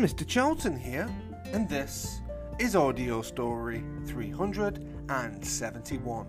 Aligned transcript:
Mr. 0.00 0.26
Charlton 0.26 0.76
here, 0.78 1.08
and 1.52 1.68
this 1.68 2.22
is 2.58 2.74
Audio 2.74 3.20
Story 3.20 3.84
371. 4.06 6.26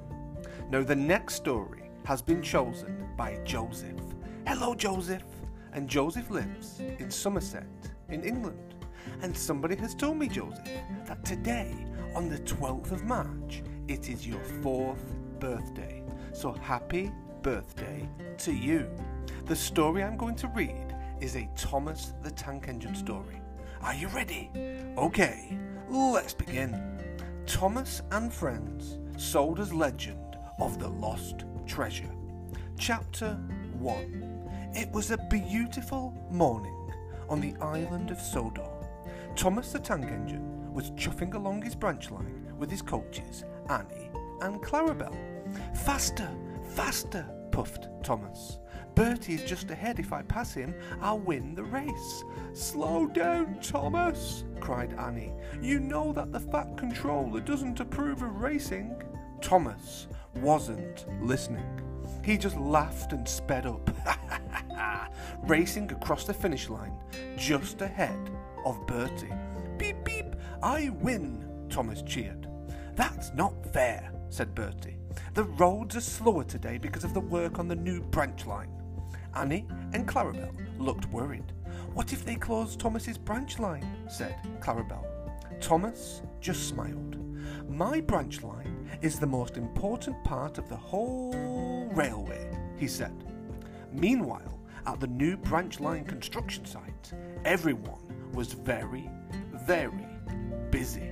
Now, 0.70 0.84
the 0.84 0.94
next 0.94 1.36
story 1.36 1.90
has 2.04 2.22
been 2.22 2.42
chosen 2.42 3.08
by 3.16 3.40
Joseph. 3.46 4.02
Hello, 4.46 4.76
Joseph! 4.76 5.24
And 5.72 5.88
Joseph 5.88 6.30
lives 6.30 6.82
in 7.00 7.10
Somerset, 7.10 7.64
in 8.10 8.26
England. 8.26 8.76
And 9.22 9.38
somebody 9.38 9.78
has 9.78 9.96
told 9.96 10.18
me, 10.18 10.28
Joseph, 10.28 10.68
that 11.06 11.24
today, 11.24 11.74
on 12.14 12.28
the 12.28 12.40
12th 12.40 12.92
of 12.92 13.06
March, 13.06 13.64
it 13.88 14.10
is 14.10 14.28
your 14.28 14.44
fourth 14.62 15.16
birthday. 15.40 16.04
So 16.34 16.52
happy 16.52 17.10
birthday 17.42 18.10
to 18.40 18.52
you. 18.52 18.90
The 19.46 19.56
story 19.56 20.04
I'm 20.04 20.18
going 20.18 20.36
to 20.36 20.50
read 20.50 20.94
is 21.22 21.38
a 21.38 21.50
Thomas 21.56 22.12
the 22.22 22.32
Tank 22.32 22.68
Engine 22.68 22.96
story. 22.96 23.41
Are 23.84 23.96
you 23.96 24.10
ready? 24.10 24.52
Okay, 24.96 25.58
let's 25.90 26.36
begin. 26.36 27.00
Thomas 27.48 28.04
and 28.12 28.32
Friends 28.32 29.00
Sodor's 29.18 29.74
Legend 29.74 30.38
of 30.60 30.78
the 30.78 30.88
Lost 30.88 31.46
Treasure. 31.66 32.12
Chapter 32.78 33.34
1 33.80 34.72
It 34.76 34.92
was 34.92 35.10
a 35.10 35.18
beautiful 35.32 36.14
morning 36.30 36.92
on 37.28 37.42
the 37.42 37.56
island 37.60 38.12
of 38.12 38.22
Sodor. 38.22 38.70
Thomas 39.36 39.72
the 39.72 39.80
Tank 39.80 40.06
Engine 40.06 40.72
was 40.72 40.92
chuffing 40.92 41.34
along 41.34 41.64
his 41.64 41.74
branch 41.74 42.12
line 42.12 42.54
with 42.60 42.70
his 42.70 42.84
coaches, 42.84 43.46
Annie 43.68 44.12
and 44.42 44.62
Clarabel. 44.62 45.16
Faster, 45.76 46.30
faster, 46.76 47.28
puffed 47.52 47.88
Thomas. 48.04 48.60
Bertie 49.02 49.34
is 49.34 49.44
just 49.44 49.72
ahead. 49.72 49.98
If 49.98 50.14
I 50.14 50.22
pass 50.22 50.54
him, 50.54 50.76
I'll 51.02 51.18
win 51.18 51.56
the 51.56 51.64
race. 51.64 52.24
Slow 52.54 53.08
down, 53.08 53.58
Thomas, 53.60 54.44
cried 54.60 54.94
Annie. 54.94 55.34
You 55.60 55.80
know 55.80 56.14
that 56.14 56.32
the 56.32 56.40
Fat 56.40 56.78
Controller 56.78 57.40
doesn't 57.40 57.80
approve 57.80 58.22
of 58.22 58.42
racing. 58.42 59.02
Thomas 59.42 60.06
wasn't 60.36 61.08
listening. 61.20 61.66
He 62.24 62.38
just 62.38 62.56
laughed 62.58 63.12
and 63.12 63.28
sped 63.28 63.66
up, 63.66 63.90
racing 65.48 65.92
across 65.92 66.26
the 66.26 66.34
finish 66.36 66.70
line 66.70 66.94
just 67.38 67.82
ahead 67.82 68.30
of 68.66 68.86
Bertie. 68.86 69.34
Beep, 69.80 70.06
beep, 70.06 70.36
I 70.62 70.90
win, 70.90 71.66
Thomas 71.72 72.04
cheered. 72.04 72.48
That's 72.94 73.34
not 73.34 73.66
fair, 73.74 74.12
said 74.30 74.54
Bertie. 74.54 75.00
The 75.34 75.46
roads 75.46 75.96
are 75.96 76.02
slower 76.02 76.44
today 76.44 76.78
because 76.78 77.04
of 77.04 77.16
the 77.16 77.20
work 77.20 77.58
on 77.58 77.68
the 77.68 77.76
new 77.76 78.02
branch 78.02 78.46
line. 78.46 78.81
Annie 79.36 79.68
and 79.94 80.08
Clarabel 80.08 80.54
looked 80.80 81.10
worried. 81.10 81.52
What 81.94 82.14
if 82.14 82.26
they 82.26 82.36
closed 82.36 82.80
Thomas's 82.80 83.18
branch 83.18 83.60
line? 83.60 83.86
said 84.10 84.36
Clarabel. 84.60 85.06
Thomas 85.60 86.22
just 86.40 86.68
smiled. 86.68 87.18
My 87.70 88.02
branch 88.02 88.44
line 88.44 88.90
is 89.02 89.20
the 89.20 89.28
most 89.28 89.58
important 89.58 90.24
part 90.24 90.58
of 90.58 90.68
the 90.70 90.76
whole 90.76 91.90
railway, 91.94 92.50
he 92.78 92.88
said. 92.88 93.14
Meanwhile, 93.92 94.60
at 94.86 95.00
the 95.00 95.08
new 95.08 95.38
branch 95.38 95.80
line 95.80 96.06
construction 96.06 96.66
site, 96.66 97.14
everyone 97.46 98.32
was 98.34 98.54
very, 98.54 99.10
very 99.66 100.08
busy. 100.72 101.12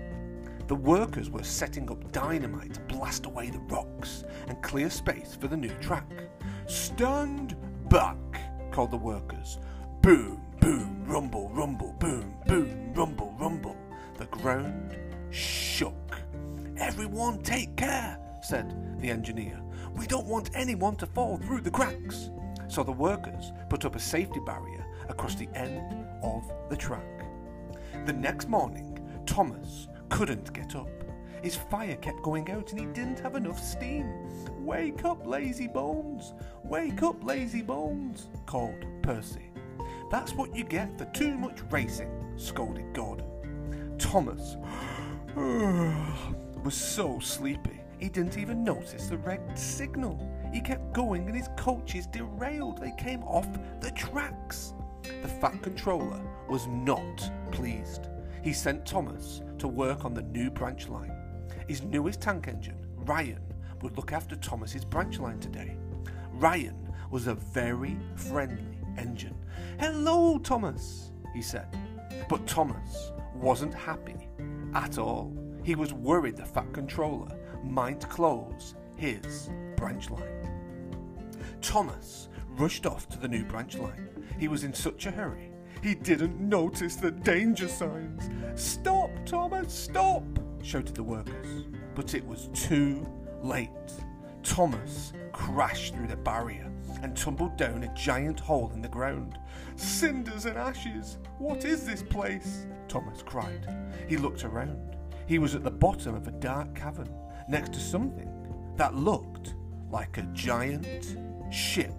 The 0.67 0.76
workers 0.76 1.30
were 1.30 1.44
setting 1.44 1.89
up 1.89 2.11
dynamite 2.11 2.76
to 2.76 2.80
blast 2.81 3.26
away 3.26 3.50
the 3.50 3.59
rocks 3.59 4.23
and 4.48 4.61
clear 4.61 4.89
space 4.89 5.36
for 5.36 5.48
the 5.48 5.58
new 5.58 5.73
track. 5.80 6.09
Stand 6.67 7.56
back, 7.90 8.16
called 8.72 8.92
the 8.92 8.98
workers. 8.98 9.58
Boom, 10.02 10.42
boom, 10.62 11.04
rumble, 11.08 11.50
rumble, 11.50 11.94
boom, 12.00 12.36
boom, 12.45 12.94
rumble, 12.94 13.36
rumble. 13.40 13.76
The 14.18 14.26
ground 14.26 14.95
shook. 15.32 15.95
Everyone 16.77 17.42
take 17.42 17.76
care, 17.76 18.20
said 18.44 19.00
the 19.02 19.10
engineer. 19.10 19.60
We 19.95 20.05
don't 20.05 20.27
want 20.27 20.52
anyone 20.54 20.95
to 20.98 21.08
fall 21.08 21.38
through 21.38 21.61
the 21.61 21.72
cracks. 21.72 22.30
So 22.67 22.83
the 22.83 22.92
workers 22.92 23.52
put 23.70 23.86
up 23.86 23.95
a 23.95 24.00
safety 24.00 24.39
barrier 24.45 24.86
across 25.10 25.33
the 25.33 25.50
end 25.56 26.06
of 26.21 26.44
the 26.70 26.77
track. 26.77 27.26
The 28.06 28.14
next 28.14 28.48
morning, 28.48 29.00
Thomas 29.26 29.88
couldn't 30.10 30.54
get 30.54 30.76
up. 30.76 30.98
His 31.42 31.55
fire 31.55 31.95
kept 31.98 32.22
going 32.22 32.50
out 32.52 32.72
and 32.72 32.80
he 32.80 32.86
didn't 32.88 33.20
have 33.20 33.36
enough 33.36 33.64
steam. 33.64 34.08
Wake 34.60 35.05
up, 35.05 35.26
lazy 35.26 35.67
bones! 35.67 36.33
Wake 36.64 37.02
up, 37.04 37.23
lazy 37.23 37.61
bones! 37.61 38.27
called 38.45 38.86
Percy. 39.02 39.52
That's 40.11 40.33
what 40.33 40.55
you 40.55 40.64
get 40.64 40.98
for 40.98 41.05
too 41.05 41.38
much 41.38 41.60
racing, 41.70 42.11
scolded 42.38 42.94
Gordon. 42.94 43.26
Thomas 43.98 44.58
was 45.36 46.76
so 46.76 47.20
sleepy 47.20 47.80
he 48.00 48.08
didn't 48.08 48.38
even 48.38 48.64
notice 48.64 49.08
the 49.08 49.17
red 49.17 49.60
signal. 49.60 50.17
He 50.54 50.61
kept 50.61 50.94
going 50.94 51.27
and 51.27 51.36
his 51.36 51.50
coaches 51.58 52.08
derailed. 52.08 52.80
They 52.80 52.94
came 52.98 53.23
off 53.23 53.48
the 53.82 53.92
tracks. 53.92 54.73
The 55.04 55.27
Fat 55.27 55.61
Controller 55.61 56.21
was 56.48 56.66
not 56.67 57.30
pleased. 57.52 58.08
He 58.42 58.54
sent 58.54 58.86
Thomas 58.86 59.42
to 59.58 59.67
work 59.67 60.06
on 60.06 60.14
the 60.14 60.21
new 60.21 60.50
branch 60.50 60.88
line. 60.88 61.11
His 61.70 61.84
newest 61.84 62.20
tank 62.20 62.48
engine, 62.48 62.84
Ryan, 62.96 63.44
would 63.84 63.96
look 63.96 64.12
after 64.12 64.36
Thomas's 64.36 64.84
branch 64.84 65.20
line 65.20 65.40
today. 65.40 65.78
Ryan 66.32 66.92
was 67.12 67.28
a 67.28 67.36
very 67.36 67.96
friendly 68.16 68.80
engine. 68.98 69.36
Hello, 69.80 70.40
Thomas, 70.40 71.12
he 71.32 71.44
said. 71.44 71.68
But 72.28 72.48
Thomas 72.48 73.12
wasn't 73.36 73.76
happy 73.76 74.28
at 74.74 74.98
all. 74.98 75.32
He 75.64 75.76
was 75.76 75.94
worried 75.94 76.38
the 76.38 76.44
Fat 76.44 76.74
Controller 76.74 77.38
might 77.64 78.02
close 78.10 78.74
his 78.96 79.52
branch 79.76 80.10
line. 80.10 80.50
Thomas 81.62 82.30
rushed 82.58 82.88
off 82.88 83.08
to 83.10 83.20
the 83.20 83.28
new 83.28 83.46
branch 83.46 83.78
line. 83.78 84.10
He 84.40 84.48
was 84.48 84.64
in 84.64 84.74
such 84.74 85.06
a 85.06 85.12
hurry, 85.12 85.52
he 85.84 85.94
didn't 85.94 86.40
notice 86.40 86.96
the 86.96 87.12
danger 87.12 87.68
signs. 87.68 88.28
Stop, 88.56 89.12
Thomas, 89.24 89.72
stop! 89.72 90.24
Shouted 90.61 90.95
the 90.95 91.03
workers. 91.03 91.65
But 91.95 92.14
it 92.14 92.25
was 92.25 92.49
too 92.53 93.08
late. 93.42 93.70
Thomas 94.43 95.14
crashed 95.33 95.95
through 95.95 96.08
the 96.08 96.15
barrier 96.15 96.71
and 97.02 97.15
tumbled 97.15 97.58
down 97.58 97.83
a 97.83 97.93
giant 97.93 98.39
hole 98.39 98.71
in 98.73 98.81
the 98.81 98.87
ground. 98.87 99.37
Cinders 99.75 100.45
and 100.45 100.58
ashes! 100.58 101.17
What 101.37 101.65
is 101.65 101.86
this 101.86 102.03
place? 102.03 102.65
Thomas 102.87 103.21
cried. 103.21 103.67
He 104.08 104.17
looked 104.17 104.43
around. 104.43 104.97
He 105.27 105.39
was 105.39 105.55
at 105.55 105.64
the 105.64 105.71
bottom 105.71 106.15
of 106.15 106.27
a 106.27 106.31
dark 106.31 106.73
cavern 106.76 107.09
next 107.47 107.73
to 107.73 107.80
something 107.80 108.30
that 108.76 108.95
looked 108.95 109.55
like 109.91 110.17
a 110.17 110.23
giant 110.33 111.17
ship. 111.52 111.93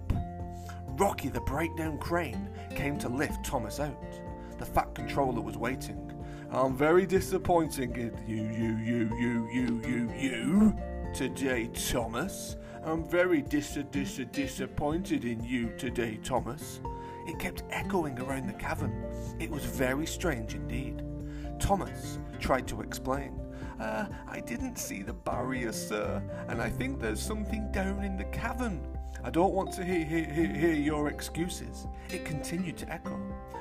Rocky 0.97 1.29
the 1.29 1.41
breakdown 1.41 1.97
crane 1.97 2.49
came 2.75 2.97
to 2.99 3.09
lift 3.09 3.45
Thomas 3.45 3.79
out. 3.79 4.19
The 4.57 4.65
Fat 4.65 4.93
Controller 4.93 5.41
was 5.41 5.57
waiting. 5.57 6.10
I'm 6.53 6.75
very 6.75 7.05
disappointed 7.05 7.95
in 7.95 8.13
you, 8.27 8.43
you, 8.43 8.75
you, 8.83 9.17
you, 9.17 9.49
you, 9.49 9.81
you, 9.87 10.11
you, 10.19 10.77
today, 11.13 11.67
Thomas. 11.67 12.57
I'm 12.83 13.07
very 13.07 13.41
dis 13.41 13.77
dis 13.89 14.19
disappointed 14.33 15.23
in 15.23 15.41
you 15.45 15.69
today, 15.77 16.19
Thomas. 16.21 16.81
It 17.25 17.39
kept 17.39 17.63
echoing 17.69 18.19
around 18.19 18.47
the 18.47 18.53
cavern. 18.53 18.91
It 19.39 19.49
was 19.49 19.63
very 19.63 20.05
strange 20.05 20.53
indeed. 20.53 21.01
Thomas 21.57 22.19
tried 22.41 22.67
to 22.67 22.81
explain. 22.81 23.39
Uh, 23.79 24.07
I 24.27 24.41
didn't 24.41 24.75
see 24.77 25.03
the 25.03 25.13
barrier, 25.13 25.71
sir, 25.71 26.21
and 26.49 26.61
I 26.61 26.69
think 26.69 26.99
there's 26.99 27.21
something 27.21 27.71
down 27.71 28.03
in 28.03 28.17
the 28.17 28.25
cavern. 28.25 28.85
I 29.23 29.29
don't 29.29 29.53
want 29.53 29.71
to 29.75 29.85
hear, 29.85 30.03
hear, 30.03 30.25
hear, 30.25 30.53
hear 30.53 30.73
your 30.73 31.07
excuses. 31.07 31.87
It 32.09 32.25
continued 32.25 32.75
to 32.79 32.91
echo. 32.91 33.17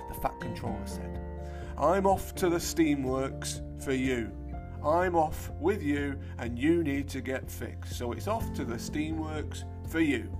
The 0.08 0.20
Fat 0.20 0.40
Controller 0.40 0.86
said, 0.86 1.20
I'm 1.78 2.06
off 2.06 2.34
to 2.36 2.48
the 2.48 2.58
steamworks 2.58 3.60
for 3.82 3.92
you. 3.92 4.30
I'm 4.84 5.14
off 5.14 5.50
with 5.60 5.82
you 5.82 6.18
and 6.38 6.58
you 6.58 6.82
need 6.82 7.08
to 7.10 7.20
get 7.20 7.50
fixed. 7.50 7.96
So 7.96 8.12
it's 8.12 8.28
off 8.28 8.52
to 8.54 8.64
the 8.64 8.76
steamworks 8.76 9.64
for 9.90 10.00
you. 10.00 10.36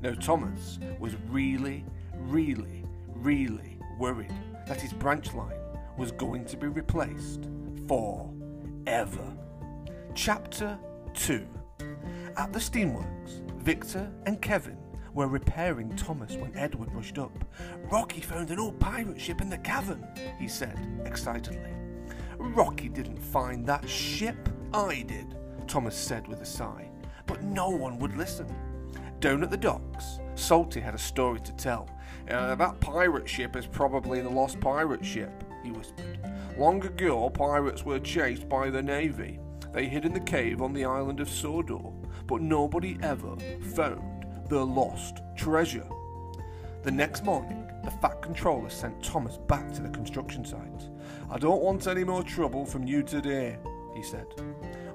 Now, 0.00 0.14
Thomas 0.14 0.78
was 0.98 1.14
really, 1.28 1.84
really, 2.16 2.84
really 3.14 3.78
worried 3.98 4.34
that 4.66 4.80
his 4.80 4.92
branch 4.92 5.32
line 5.34 5.58
was 5.96 6.12
going 6.12 6.44
to 6.46 6.56
be 6.56 6.66
replaced 6.66 7.48
forever. 7.86 9.36
Chapter 10.14 10.78
2 11.14 11.46
At 12.36 12.52
the 12.52 12.58
steamworks, 12.58 13.40
Victor 13.60 14.10
and 14.26 14.40
Kevin 14.40 14.78
were 15.14 15.28
repairing 15.28 15.94
Thomas 15.96 16.36
when 16.36 16.56
Edward 16.56 16.92
rushed 16.94 17.18
up. 17.18 17.44
Rocky 17.90 18.20
found 18.20 18.50
an 18.50 18.58
old 18.58 18.78
pirate 18.80 19.20
ship 19.20 19.40
in 19.40 19.50
the 19.50 19.58
cavern, 19.58 20.06
he 20.38 20.48
said 20.48 20.78
excitedly. 21.04 21.72
Rocky 22.38 22.88
didn't 22.88 23.18
find 23.18 23.66
that 23.66 23.88
ship, 23.88 24.48
I 24.74 25.02
did, 25.02 25.36
Thomas 25.66 25.96
said 25.96 26.26
with 26.26 26.40
a 26.40 26.46
sigh. 26.46 26.90
But 27.26 27.42
no 27.42 27.68
one 27.68 27.98
would 27.98 28.16
listen. 28.16 28.46
Down 29.20 29.42
at 29.42 29.50
the 29.50 29.56
docks, 29.56 30.18
Salty 30.34 30.80
had 30.80 30.94
a 30.94 30.98
story 30.98 31.40
to 31.40 31.52
tell. 31.52 31.88
Uh, 32.28 32.54
that 32.54 32.80
pirate 32.80 33.28
ship 33.28 33.56
is 33.56 33.66
probably 33.66 34.20
the 34.20 34.28
lost 34.28 34.60
pirate 34.60 35.04
ship. 35.04 35.44
he 35.62 35.70
whispered. 35.70 36.18
Long 36.58 36.84
ago, 36.84 37.30
pirates 37.30 37.84
were 37.84 37.98
chased 38.00 38.48
by 38.48 38.70
the 38.70 38.82
Navy. 38.82 39.38
They 39.72 39.86
hid 39.86 40.04
in 40.04 40.12
the 40.12 40.20
cave 40.20 40.60
on 40.60 40.72
the 40.72 40.84
island 40.84 41.20
of 41.20 41.30
Sodor, 41.30 41.92
but 42.26 42.42
nobody 42.42 42.98
ever 43.02 43.36
found 43.74 44.11
the 44.52 44.66
lost 44.66 45.22
treasure. 45.34 45.86
The 46.82 46.90
next 46.90 47.24
morning, 47.24 47.66
the 47.84 47.90
Fat 47.90 48.20
Controller 48.20 48.68
sent 48.68 49.02
Thomas 49.02 49.38
back 49.38 49.72
to 49.72 49.80
the 49.80 49.88
construction 49.88 50.44
site. 50.44 50.90
I 51.30 51.38
don't 51.38 51.62
want 51.62 51.86
any 51.86 52.04
more 52.04 52.22
trouble 52.22 52.66
from 52.66 52.86
you 52.86 53.02
today, 53.02 53.56
he 53.94 54.02
said. 54.02 54.26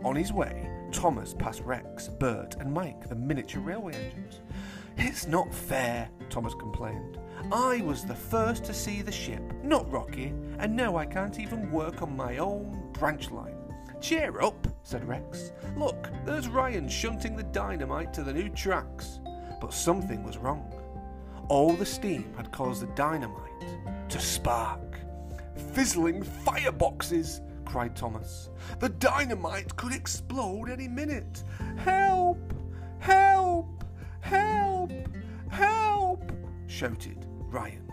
On 0.03 0.15
his 0.15 0.31
way, 0.31 0.69
Thomas 0.91 1.33
passed 1.33 1.61
Rex, 1.61 2.07
Bert, 2.07 2.57
and 2.59 2.71
Mike, 2.71 3.09
the 3.09 3.15
miniature 3.15 3.63
railway 3.63 3.95
engines. 3.95 4.41
It's 4.95 5.25
not 5.25 5.51
fair, 5.51 6.07
Thomas 6.29 6.53
complained. 6.53 7.17
I 7.51 7.81
was 7.81 8.05
the 8.05 8.13
first 8.13 8.63
to 8.65 8.75
see 8.75 9.01
the 9.01 9.11
ship, 9.11 9.41
not 9.63 9.91
Rocky, 9.91 10.35
and 10.59 10.75
now 10.75 10.97
I 10.97 11.07
can't 11.07 11.39
even 11.39 11.71
work 11.71 12.03
on 12.03 12.15
my 12.15 12.37
own 12.37 12.91
branch 12.93 13.31
line. 13.31 13.57
Cheer 14.01 14.39
up, 14.39 14.67
said 14.83 15.07
Rex. 15.07 15.51
Look, 15.75 16.11
there's 16.25 16.47
Ryan 16.47 16.87
shunting 16.87 17.35
the 17.35 17.41
dynamite 17.41 18.13
to 18.13 18.21
the 18.21 18.33
new 18.33 18.49
tracks. 18.49 19.19
But 19.59 19.73
something 19.73 20.23
was 20.23 20.37
wrong. 20.37 20.71
All 21.49 21.73
the 21.73 21.85
steam 21.85 22.33
had 22.35 22.51
caused 22.51 22.81
the 22.81 22.87
dynamite 22.87 24.09
to 24.09 24.19
spark. 24.19 24.99
Fizzling 25.73 26.23
fireboxes, 26.23 27.41
cried 27.65 27.95
Thomas. 27.95 28.49
The 28.79 28.89
dynamite 28.89 29.75
could 29.75 29.93
explode 29.93 30.69
any 30.69 30.87
minute. 30.87 31.43
Help! 31.77 32.53
Help! 32.99 33.83
Help! 34.21 34.91
Help! 35.49 36.31
shouted 36.67 37.25
Ryan. 37.49 37.91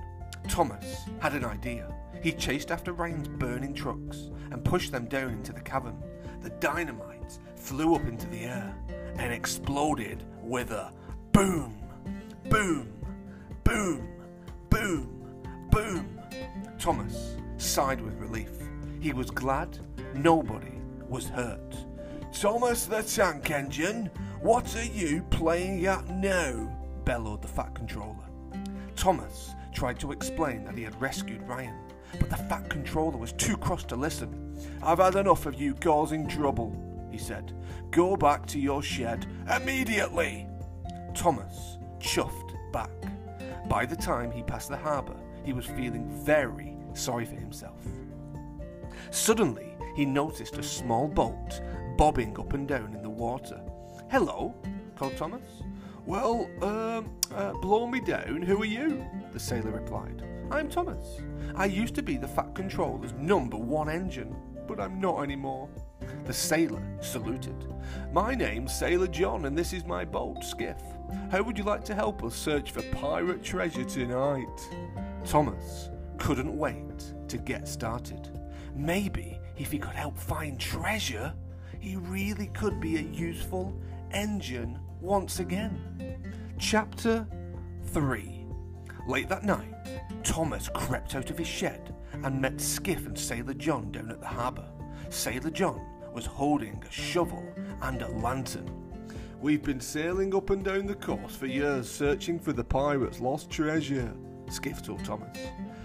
Thomas 0.48 1.04
had 1.20 1.34
an 1.34 1.44
idea. 1.44 1.92
He 2.22 2.32
chased 2.32 2.70
after 2.70 2.92
Ryan's 2.92 3.28
burning 3.28 3.74
trucks 3.74 4.30
and 4.50 4.64
pushed 4.64 4.92
them 4.92 5.06
down 5.06 5.30
into 5.30 5.52
the 5.52 5.60
cavern. 5.60 6.02
The 6.42 6.50
dynamite 6.50 7.38
flew 7.56 7.94
up 7.94 8.04
into 8.06 8.26
the 8.28 8.44
air 8.44 8.74
and 9.16 9.32
exploded 9.32 10.24
with 10.42 10.70
a 10.70 10.92
boom, 11.34 11.74
boom, 12.48 12.92
boom, 13.64 14.08
boom, 14.70 15.26
boom. 15.70 16.20
Thomas 16.78 17.36
sighed 17.58 18.00
with 18.00 18.14
relief. 18.14 18.50
He 19.00 19.12
was 19.12 19.30
glad 19.32 19.76
nobody 20.14 20.80
was 21.08 21.28
hurt. 21.28 21.76
Thomas 22.32 22.86
the 22.86 23.02
Tank 23.02 23.50
Engine, 23.50 24.10
what 24.40 24.74
are 24.76 24.84
you 24.84 25.22
playing 25.30 25.84
at 25.86 26.08
now? 26.08 26.70
bellowed 27.04 27.42
the 27.42 27.48
Fat 27.48 27.74
Controller. 27.74 28.16
Thomas 28.94 29.50
tried 29.74 29.98
to 30.00 30.12
explain 30.12 30.64
that 30.64 30.78
he 30.78 30.84
had 30.84 30.98
rescued 31.00 31.46
Ryan, 31.48 31.74
but 32.20 32.30
the 32.30 32.36
Fat 32.36 32.70
Controller 32.70 33.18
was 33.18 33.32
too 33.32 33.56
cross 33.56 33.82
to 33.84 33.96
listen. 33.96 34.56
I've 34.82 34.98
had 34.98 35.16
enough 35.16 35.46
of 35.46 35.60
you 35.60 35.74
causing 35.74 36.28
trouble, 36.28 36.80
he 37.10 37.18
said. 37.18 37.52
Go 37.90 38.16
back 38.16 38.46
to 38.46 38.60
your 38.60 38.82
shed 38.82 39.26
immediately. 39.54 40.46
Thomas 41.14 41.78
chuffed 41.98 42.54
back. 42.72 42.90
By 43.68 43.86
the 43.86 43.96
time 43.96 44.30
he 44.30 44.42
passed 44.42 44.68
the 44.68 44.76
harbour, 44.76 45.16
he 45.44 45.52
was 45.52 45.64
feeling 45.64 46.08
very 46.24 46.76
sorry 46.92 47.24
for 47.24 47.36
himself. 47.36 47.80
Suddenly, 49.10 49.76
he 49.94 50.04
noticed 50.04 50.58
a 50.58 50.62
small 50.62 51.08
boat 51.08 51.60
bobbing 51.96 52.38
up 52.38 52.52
and 52.52 52.66
down 52.66 52.94
in 52.94 53.02
the 53.02 53.10
water. 53.10 53.60
Hello, 54.10 54.54
called 54.96 55.16
Thomas. 55.16 55.62
Well, 56.04 56.50
um, 56.62 57.16
uh, 57.34 57.52
blow 57.54 57.86
me 57.86 58.00
down, 58.00 58.42
who 58.42 58.60
are 58.62 58.66
you? 58.66 59.06
The 59.32 59.40
sailor 59.40 59.70
replied. 59.70 60.22
I'm 60.50 60.68
Thomas. 60.68 61.22
I 61.54 61.64
used 61.66 61.94
to 61.94 62.02
be 62.02 62.16
the 62.16 62.28
Fat 62.28 62.54
Controller's 62.54 63.14
number 63.14 63.56
one 63.56 63.88
engine, 63.88 64.36
but 64.66 64.80
I'm 64.80 65.00
not 65.00 65.22
anymore. 65.22 65.68
The 66.24 66.32
sailor 66.32 66.82
saluted. 67.02 67.66
My 68.10 68.34
name's 68.34 68.74
Sailor 68.74 69.08
John, 69.08 69.44
and 69.44 69.56
this 69.56 69.74
is 69.74 69.84
my 69.84 70.06
boat, 70.06 70.42
Skiff. 70.42 70.80
How 71.30 71.42
would 71.42 71.58
you 71.58 71.64
like 71.64 71.84
to 71.84 71.94
help 71.94 72.24
us 72.24 72.34
search 72.34 72.70
for 72.70 72.80
pirate 72.92 73.42
treasure 73.42 73.84
tonight? 73.84 74.68
Thomas 75.26 75.90
couldn't 76.16 76.56
wait 76.56 77.12
to 77.28 77.36
get 77.36 77.68
started. 77.68 78.30
Maybe 78.74 79.38
if 79.58 79.70
he 79.70 79.78
could 79.78 79.94
help 79.94 80.16
find 80.16 80.58
treasure, 80.58 81.34
he 81.78 81.96
really 81.96 82.46
could 82.48 82.80
be 82.80 82.96
a 82.96 83.02
useful 83.02 83.78
engine 84.10 84.78
once 85.02 85.40
again. 85.40 86.16
Chapter 86.58 87.26
3 87.88 88.46
Late 89.06 89.28
that 89.28 89.44
night, 89.44 89.74
Thomas 90.22 90.70
crept 90.72 91.14
out 91.14 91.28
of 91.28 91.36
his 91.36 91.46
shed 91.46 91.94
and 92.22 92.40
met 92.40 92.58
Skiff 92.58 93.06
and 93.06 93.18
Sailor 93.18 93.52
John 93.52 93.92
down 93.92 94.10
at 94.10 94.20
the 94.20 94.26
harbour. 94.26 94.64
Sailor 95.10 95.50
John 95.50 95.93
was 96.14 96.26
holding 96.26 96.82
a 96.86 96.92
shovel 96.92 97.44
and 97.82 98.00
a 98.00 98.08
lantern. 98.08 98.70
We've 99.40 99.62
been 99.62 99.80
sailing 99.80 100.34
up 100.34 100.50
and 100.50 100.64
down 100.64 100.86
the 100.86 100.94
coast 100.94 101.36
for 101.36 101.46
years 101.46 101.90
searching 101.90 102.38
for 102.38 102.52
the 102.52 102.64
pirates' 102.64 103.20
lost 103.20 103.50
treasure, 103.50 104.14
Skiff 104.48 104.82
told 104.82 105.04
Thomas. 105.04 105.36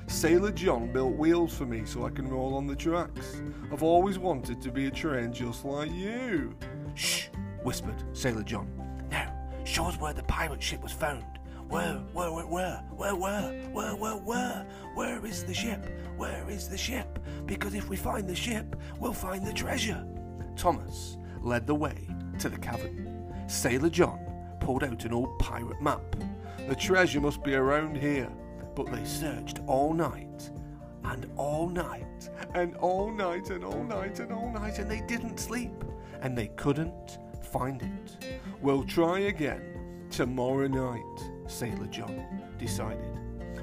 Sailor 0.07 0.51
John 0.51 0.91
built 0.91 1.15
wheels 1.15 1.53
for 1.53 1.65
me 1.65 1.83
so 1.85 2.05
I 2.05 2.09
can 2.09 2.27
roll 2.27 2.55
on 2.55 2.67
the 2.67 2.75
tracks. 2.75 3.41
I've 3.71 3.83
always 3.83 4.17
wanted 4.19 4.61
to 4.61 4.71
be 4.71 4.85
a 4.85 4.91
train 4.91 5.33
just 5.33 5.65
like 5.65 5.91
you. 5.91 6.55
Shh, 6.95 7.27
whispered 7.63 8.03
Sailor 8.13 8.43
John. 8.43 8.69
Now, 9.11 9.33
show 9.65 9.85
us 9.85 9.99
where 9.99 10.13
the 10.13 10.23
pirate 10.23 10.61
ship 10.61 10.81
was 10.81 10.91
found. 10.91 11.25
Where, 11.67 11.95
where, 12.13 12.31
where, 12.31 12.45
where, 12.45 12.81
where, 12.87 13.15
where, 13.15 13.69
where, 13.71 13.95
where, 13.95 14.15
where, 14.15 14.65
where 14.95 15.25
is 15.25 15.43
the 15.43 15.53
ship? 15.53 15.85
Where 16.17 16.49
is 16.49 16.67
the 16.67 16.77
ship? 16.77 17.19
Because 17.45 17.75
if 17.75 17.89
we 17.89 17.95
find 17.95 18.27
the 18.27 18.35
ship, 18.35 18.75
we'll 18.99 19.13
find 19.13 19.45
the 19.45 19.53
treasure. 19.53 20.03
Thomas 20.59 21.15
led 21.41 21.65
the 21.65 21.73
way 21.73 22.05
to 22.37 22.49
the 22.49 22.57
cavern. 22.57 23.33
Sailor 23.47 23.89
John 23.89 24.19
pulled 24.59 24.83
out 24.83 25.05
an 25.05 25.13
old 25.13 25.39
pirate 25.39 25.81
map. 25.81 26.17
The 26.67 26.75
treasure 26.75 27.21
must 27.21 27.41
be 27.43 27.55
around 27.55 27.95
here. 27.95 28.29
But 28.75 28.91
they 28.91 29.05
searched 29.05 29.59
all 29.67 29.93
night 29.93 30.51
and 31.05 31.31
all 31.37 31.69
night 31.69 32.29
and 32.55 32.75
all 32.75 33.09
night 33.09 33.49
and 33.51 33.63
all 33.63 33.83
night 33.85 34.19
and 34.19 34.33
all 34.33 34.51
night 34.51 34.79
and 34.79 34.91
they 34.91 34.99
didn't 35.07 35.39
sleep 35.39 35.83
and 36.21 36.37
they 36.37 36.47
couldn't 36.57 37.19
find 37.41 37.81
it. 37.81 38.41
We'll 38.61 38.83
try 38.83 39.19
again 39.19 40.07
tomorrow 40.11 40.67
night, 40.67 41.31
Sailor 41.47 41.87
John 41.87 42.43
decided. 42.57 43.17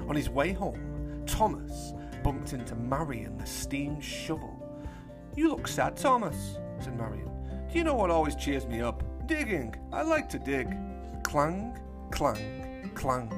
On 0.07 0.15
his 0.15 0.31
way 0.31 0.51
home, 0.51 1.23
Thomas 1.27 1.93
bumped 2.23 2.53
into 2.53 2.75
Marion 2.75 3.37
the 3.37 3.45
steam 3.45 4.01
shovel. 4.01 4.63
You 5.35 5.49
look 5.49 5.67
sad, 5.67 5.95
Thomas, 5.95 6.57
Marion. 6.95 7.31
Do 7.71 7.77
you 7.77 7.83
know 7.83 7.95
what 7.95 8.11
always 8.11 8.35
cheers 8.35 8.65
me 8.67 8.81
up? 8.81 9.03
Digging. 9.27 9.75
I 9.91 10.03
like 10.03 10.29
to 10.29 10.39
dig. 10.39 10.75
Clang, 11.23 11.77
clang, 12.11 12.91
clang. 12.93 13.31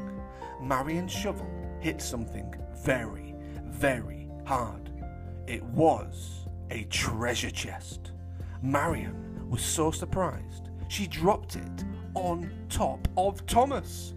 Marion's 0.61 1.11
shovel 1.11 1.49
hit 1.79 2.01
something 2.01 2.53
very, 2.83 3.35
very 3.65 4.29
hard. 4.45 4.91
It 5.47 5.63
was 5.63 6.45
a 6.69 6.83
treasure 6.85 7.49
chest. 7.49 8.11
Marion 8.61 9.49
was 9.49 9.61
so 9.61 9.89
surprised, 9.89 10.69
she 10.89 11.07
dropped 11.07 11.55
it 11.55 11.85
on 12.13 12.51
top 12.69 13.07
of 13.17 13.45
Thomas. 13.45 14.13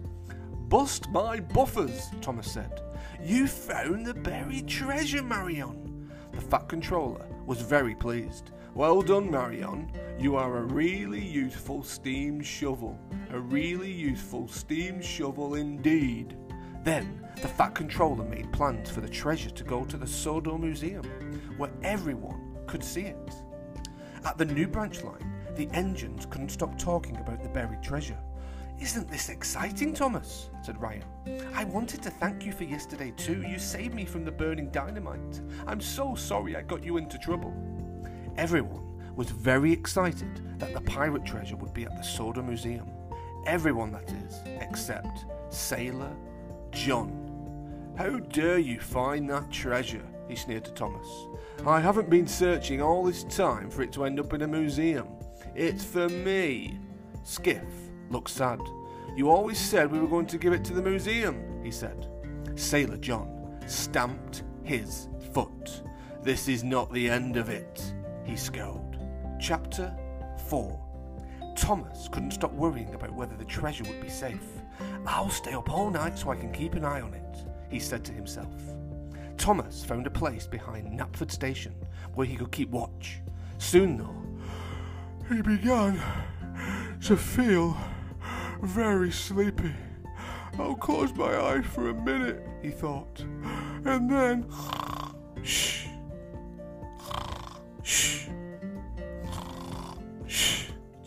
Bust 0.67 1.09
my 1.09 1.39
buffers, 1.39 2.09
Thomas 2.21 2.51
said. 2.51 2.81
You 3.23 3.47
found 3.47 4.05
the 4.05 4.13
buried 4.13 4.67
treasure, 4.67 5.23
Marion. 5.23 6.11
The 6.31 6.41
Fat 6.41 6.67
Controller 6.67 7.25
was 7.45 7.61
very 7.61 7.95
pleased. 7.95 8.51
Well 8.75 9.03
done, 9.03 9.29
Marion. 9.29 9.91
You 10.17 10.35
are 10.35 10.57
a 10.57 10.63
really 10.63 11.23
useful 11.23 11.83
steam 11.83 12.41
shovel. 12.41 12.99
A 13.29 13.39
really 13.39 13.91
useful 13.91 14.47
steam 14.47 14.99
shovel 14.99 15.53
indeed. 15.53 16.35
Then 16.83 17.23
the 17.39 17.47
Fat 17.47 17.75
Controller 17.75 18.23
made 18.23 18.51
plans 18.51 18.89
for 18.89 19.01
the 19.01 19.07
treasure 19.07 19.51
to 19.51 19.63
go 19.63 19.85
to 19.85 19.95
the 19.95 20.07
Sodor 20.07 20.57
Museum, 20.57 21.03
where 21.55 21.69
everyone 21.83 22.57
could 22.65 22.83
see 22.83 23.01
it. 23.01 23.35
At 24.25 24.39
the 24.39 24.45
new 24.45 24.67
branch 24.67 25.03
line, 25.03 25.31
the 25.55 25.69
engines 25.73 26.25
couldn't 26.25 26.49
stop 26.49 26.75
talking 26.79 27.17
about 27.17 27.43
the 27.43 27.49
buried 27.49 27.83
treasure. 27.83 28.17
Isn't 28.81 29.07
this 29.07 29.29
exciting, 29.29 29.93
Thomas? 29.93 30.49
said 30.63 30.81
Ryan. 30.81 31.03
I 31.53 31.63
wanted 31.65 32.01
to 32.01 32.09
thank 32.09 32.43
you 32.43 32.51
for 32.51 32.63
yesterday 32.63 33.13
too. 33.17 33.43
You 33.43 33.59
saved 33.59 33.93
me 33.93 34.03
from 34.03 34.25
the 34.25 34.31
burning 34.31 34.71
dynamite. 34.71 35.41
I'm 35.67 35.79
so 35.79 36.15
sorry 36.15 36.55
I 36.55 36.63
got 36.63 36.83
you 36.83 36.97
into 36.97 37.19
trouble. 37.19 37.53
Everyone 38.37 39.13
was 39.15 39.29
very 39.29 39.71
excited 39.71 40.59
that 40.59 40.73
the 40.73 40.81
pirate 40.81 41.25
treasure 41.25 41.55
would 41.55 41.73
be 41.73 41.85
at 41.85 41.95
the 41.95 42.03
Sodor 42.03 42.41
Museum. 42.41 42.89
Everyone, 43.45 43.91
that 43.91 44.11
is, 44.11 44.41
except 44.59 45.25
Sailor 45.49 46.15
John. 46.71 47.93
How 47.97 48.17
dare 48.17 48.57
you 48.57 48.79
find 48.79 49.29
that 49.29 49.51
treasure? 49.51 50.03
he 50.27 50.35
sneered 50.35 50.65
to 50.65 50.71
Thomas. 50.71 51.07
I 51.65 51.79
haven't 51.79 52.09
been 52.09 52.27
searching 52.27 52.81
all 52.81 53.03
this 53.03 53.23
time 53.25 53.69
for 53.69 53.81
it 53.83 53.91
to 53.93 54.05
end 54.05 54.19
up 54.19 54.33
in 54.33 54.41
a 54.41 54.47
museum. 54.47 55.07
It's 55.53 55.83
for 55.83 56.09
me. 56.09 56.79
Skiff 57.23 57.63
looked 58.09 58.31
sad. 58.31 58.59
You 59.15 59.29
always 59.29 59.59
said 59.59 59.91
we 59.91 59.99
were 59.99 60.07
going 60.07 60.25
to 60.27 60.37
give 60.37 60.53
it 60.53 60.63
to 60.65 60.73
the 60.73 60.81
museum, 60.81 61.61
he 61.63 61.69
said. 61.71 62.07
Sailor 62.55 62.97
John 62.97 63.59
stamped 63.67 64.43
his 64.63 65.07
foot. 65.33 65.83
This 66.23 66.47
is 66.47 66.63
not 66.63 66.91
the 66.91 67.09
end 67.09 67.37
of 67.37 67.49
it, 67.49 67.93
he 68.25 68.35
scowled. 68.35 68.97
Chapter 69.39 69.95
4 70.47 70.79
Thomas 71.55 72.09
couldn't 72.11 72.31
stop 72.31 72.51
worrying 72.53 72.93
about 72.95 73.13
whether 73.13 73.35
the 73.35 73.45
treasure 73.45 73.83
would 73.83 74.01
be 74.01 74.09
safe. 74.09 74.41
I'll 75.05 75.29
stay 75.29 75.53
up 75.53 75.69
all 75.69 75.89
night 75.89 76.17
so 76.17 76.31
I 76.31 76.35
can 76.35 76.51
keep 76.51 76.73
an 76.73 76.83
eye 76.83 77.01
on 77.01 77.13
it, 77.13 77.45
he 77.69 77.79
said 77.79 78.03
to 78.05 78.11
himself. 78.11 78.53
Thomas 79.37 79.83
found 79.83 80.07
a 80.07 80.11
place 80.11 80.47
behind 80.47 80.97
Knapford 80.97 81.31
Station 81.31 81.75
where 82.15 82.25
he 82.25 82.35
could 82.35 82.51
keep 82.51 82.69
watch. 82.69 83.19
Soon, 83.57 83.97
though, 83.97 84.15
he 85.29 85.41
began 85.41 86.01
to 87.01 87.17
feel 87.17 87.77
very 88.61 89.11
sleepy. 89.11 89.73
I'll 90.59 90.75
close 90.75 91.13
my 91.15 91.35
eyes 91.35 91.65
for 91.65 91.89
a 91.89 91.93
minute, 91.93 92.47
he 92.61 92.69
thought, 92.69 93.19
and 93.85 94.09
then. 94.09 94.45
Shh. 95.43 95.82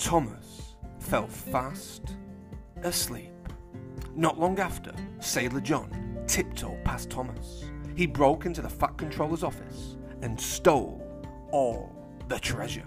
Thomas 0.07 0.77
fell 1.01 1.27
fast 1.27 2.15
asleep. 2.85 3.33
Not 4.15 4.39
long 4.39 4.61
after, 4.61 4.93
Sailor 5.19 5.61
John 5.61 6.23
tiptoed 6.29 6.85
past 6.85 7.11
Thomas. 7.11 7.65
He 7.97 8.07
broke 8.07 8.47
into 8.47 8.63
the 8.63 8.69
Fat 8.69 8.97
Controller's 8.97 9.43
office 9.43 9.97
and 10.23 10.41
stole 10.41 11.03
all 11.51 11.93
the 12.29 12.39
treasure. 12.39 12.87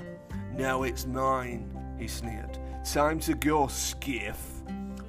Now 0.53 0.83
it's 0.83 1.05
mine, 1.05 1.69
he 1.99 2.07
sneered. 2.07 2.57
Time 2.85 3.19
to 3.19 3.33
go, 3.33 3.67
Skiff. 3.67 4.61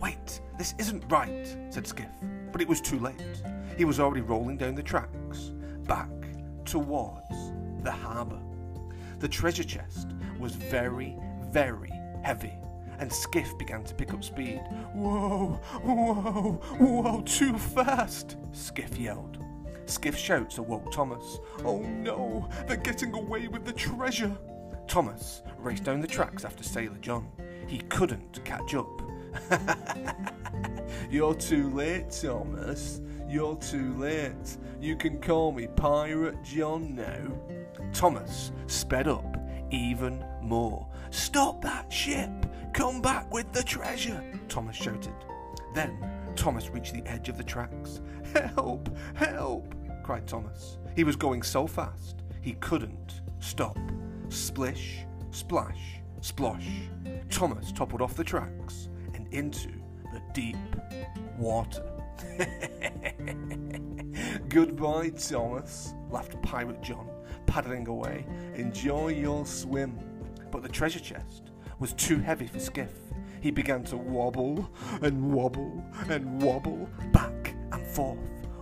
Wait, 0.02 0.40
this 0.58 0.74
isn't 0.80 1.04
right, 1.12 1.56
said 1.68 1.86
Skiff. 1.86 2.10
But 2.50 2.60
it 2.60 2.66
was 2.66 2.80
too 2.80 2.98
late. 2.98 3.40
He 3.78 3.84
was 3.84 4.00
already 4.00 4.22
rolling 4.22 4.56
down 4.56 4.74
the 4.74 4.82
tracks, 4.82 5.52
back 5.86 6.10
towards 6.64 7.52
the 7.84 7.92
harbour. 7.92 8.40
The 9.20 9.28
treasure 9.28 9.62
chest 9.62 10.08
was 10.40 10.56
very, 10.56 11.16
very 11.52 11.92
heavy, 12.22 12.54
and 12.98 13.12
Skiff 13.12 13.56
began 13.58 13.84
to 13.84 13.94
pick 13.94 14.12
up 14.12 14.22
speed. 14.22 14.60
Whoa, 14.94 15.60
whoa, 15.82 16.52
whoa, 16.78 17.20
too 17.22 17.56
fast, 17.58 18.36
Skiff 18.52 18.98
yelled. 18.98 19.38
Skiff's 19.86 20.20
shouts 20.20 20.58
awoke 20.58 20.90
Thomas. 20.92 21.38
Oh 21.64 21.80
no, 21.80 22.48
they're 22.66 22.76
getting 22.76 23.12
away 23.14 23.48
with 23.48 23.64
the 23.64 23.72
treasure. 23.72 24.36
Thomas 24.86 25.42
raced 25.58 25.84
down 25.84 26.00
the 26.00 26.06
tracks 26.06 26.44
after 26.44 26.62
Sailor 26.62 26.98
John. 27.00 27.28
He 27.66 27.78
couldn't 27.78 28.44
catch 28.44 28.74
up. 28.74 29.02
You're 31.10 31.34
too 31.34 31.70
late, 31.70 32.10
Thomas. 32.10 33.00
You're 33.28 33.56
too 33.56 33.94
late. 33.96 34.58
You 34.80 34.96
can 34.96 35.20
call 35.20 35.52
me 35.52 35.68
Pirate 35.68 36.42
John 36.42 36.94
now. 36.94 37.32
Thomas 37.92 38.52
sped 38.66 39.06
up 39.06 39.36
even 39.70 40.24
more. 40.42 40.86
Stop 41.10 41.62
that 41.62 41.92
ship! 41.92 42.30
Come 42.72 43.02
back 43.02 43.32
with 43.32 43.52
the 43.52 43.62
treasure! 43.62 44.22
Thomas 44.48 44.76
shouted. 44.76 45.14
Then 45.74 45.98
Thomas 46.36 46.70
reached 46.70 46.94
the 46.94 47.06
edge 47.06 47.28
of 47.28 47.36
the 47.36 47.44
tracks. 47.44 48.00
Help! 48.54 48.88
Help! 49.14 49.74
cried 50.02 50.26
Thomas. 50.26 50.78
He 50.96 51.04
was 51.04 51.16
going 51.16 51.42
so 51.42 51.66
fast 51.66 52.22
he 52.40 52.52
couldn't 52.54 53.20
stop. 53.38 53.78
Splish, 54.28 55.04
splash, 55.30 56.00
splosh. 56.20 56.88
Thomas 57.30 57.72
toppled 57.72 58.02
off 58.02 58.14
the 58.14 58.24
tracks 58.24 58.88
and 59.14 59.32
into 59.32 59.68
the 60.12 60.20
deep 60.32 60.56
water. 61.38 61.86
Goodbye, 64.48 65.10
Thomas, 65.10 65.94
laughed 66.10 66.40
Pirate 66.42 66.82
John, 66.82 67.08
paddling 67.46 67.88
away. 67.88 68.26
Enjoy 68.54 69.08
your 69.08 69.46
swim. 69.46 69.98
But 70.50 70.62
the 70.62 70.68
treasure 70.68 71.00
chest 71.00 71.50
was 71.78 71.92
too 71.92 72.18
heavy 72.18 72.46
for 72.46 72.58
Skiff. 72.58 72.92
He 73.40 73.50
began 73.50 73.84
to 73.84 73.96
wobble 73.96 74.70
and 75.02 75.32
wobble 75.32 75.82
and 76.08 76.42
wobble 76.42 76.88
back 77.12 77.54
and 77.72 77.86
forth. 77.86 78.18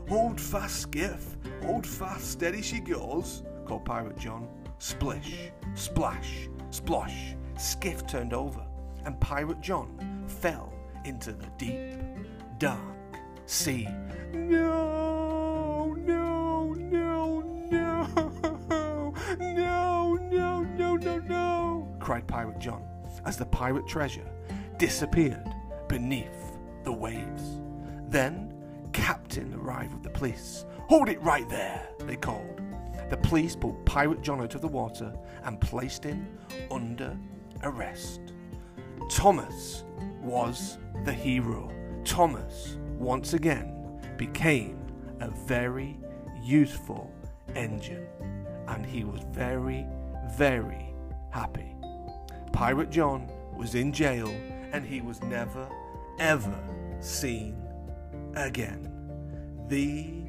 Hold 0.08 0.40
fast, 0.40 0.80
Skiff. 0.80 1.36
Hold 1.64 1.86
fast, 1.86 2.30
steady 2.30 2.62
she 2.62 2.80
goes, 2.80 3.42
called 3.66 3.84
Pirate 3.84 4.16
John. 4.16 4.48
Splish, 4.78 5.50
splash, 5.74 6.48
splosh. 6.70 7.36
Skiff 7.58 8.06
turned 8.06 8.32
over, 8.32 8.64
and 9.04 9.20
Pirate 9.20 9.60
John 9.60 10.24
fell 10.28 10.72
into 11.04 11.32
the 11.32 11.46
deep, 11.58 11.98
dark 12.58 12.78
sea. 13.46 13.88
No, 14.32 15.07
cried 22.08 22.26
Pirate 22.26 22.58
John 22.58 22.82
as 23.26 23.36
the 23.36 23.44
pirate 23.44 23.86
treasure 23.86 24.26
disappeared 24.78 25.46
beneath 25.88 26.56
the 26.82 26.90
waves. 26.90 27.60
Then 28.08 28.54
Captain 28.94 29.52
arrived 29.52 29.92
with 29.92 30.04
the 30.04 30.08
police. 30.08 30.64
Hold 30.88 31.10
it 31.10 31.20
right 31.20 31.46
there, 31.50 31.86
they 31.98 32.16
called. 32.16 32.62
The 33.10 33.18
police 33.18 33.54
pulled 33.54 33.84
Pirate 33.84 34.22
John 34.22 34.40
out 34.40 34.54
of 34.54 34.62
the 34.62 34.68
water 34.68 35.12
and 35.44 35.60
placed 35.60 36.02
him 36.02 36.26
under 36.70 37.14
arrest. 37.62 38.32
Thomas 39.10 39.84
was 40.22 40.78
the 41.04 41.12
hero. 41.12 41.70
Thomas, 42.06 42.78
once 42.96 43.34
again, 43.34 44.00
became 44.16 44.80
a 45.20 45.28
very 45.28 45.98
useful 46.42 47.12
engine, 47.54 48.06
and 48.66 48.86
he 48.86 49.04
was 49.04 49.20
very, 49.30 49.86
very 50.38 50.94
happy. 51.30 51.77
Pirate 52.58 52.90
John 52.90 53.30
was 53.56 53.76
in 53.76 53.92
jail, 53.92 54.26
and 54.72 54.84
he 54.84 55.00
was 55.00 55.22
never, 55.22 55.68
ever 56.18 56.58
seen 56.98 57.56
again. 58.34 58.92
The 59.68 60.24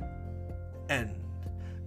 end. 0.93 1.15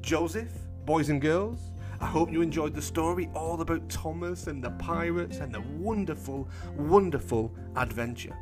Joseph, 0.01 0.51
boys 0.85 1.11
and 1.11 1.23
girls, 1.23 1.71
I 2.01 2.07
hope 2.07 2.33
you 2.33 2.43
enjoyed 2.43 2.75
the 2.75 2.83
story 2.83 3.31
all 3.37 3.61
about 3.61 3.89
Thomas 3.89 4.49
and 4.49 4.61
the 4.61 4.73
pirates 4.73 5.37
and 5.37 5.55
the 5.55 5.63
wonderful, 5.79 6.49
wonderful 6.77 7.55
adventure. 7.77 8.37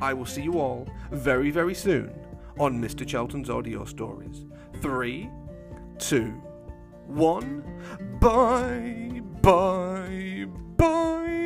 I 0.00 0.12
will 0.12 0.26
see 0.26 0.42
you 0.42 0.58
all 0.58 0.88
very, 1.12 1.52
very 1.52 1.76
soon 1.76 2.12
on 2.58 2.82
Mr. 2.82 3.06
Charlton's 3.06 3.48
audio 3.48 3.84
stories. 3.84 4.44
Three, 4.82 5.30
two, 5.98 6.30
one, 7.06 7.62
bye, 8.18 9.22
bye, 9.40 10.48
bye. 10.76 11.43